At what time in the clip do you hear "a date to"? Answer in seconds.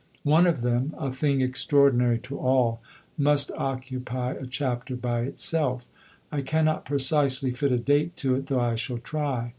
7.71-8.33